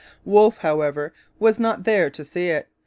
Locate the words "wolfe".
0.25-0.57